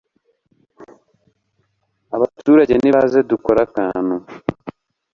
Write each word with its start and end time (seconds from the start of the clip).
abaturage 2.15 2.73
nibaze 2.77 3.19
dukore 3.29 3.59
akantu 3.67 4.15